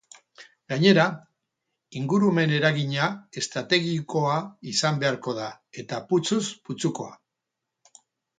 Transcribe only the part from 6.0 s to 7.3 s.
putzuz putzukoa.